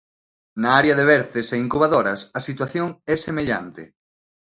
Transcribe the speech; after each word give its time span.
Na 0.61 0.69
área 0.81 0.95
de 0.99 1.05
berces 1.13 1.47
e 1.53 1.57
incubadoras, 1.65 2.19
a 2.39 2.39
situación 2.47 2.87
é 3.13 3.15
semellante. 3.27 3.83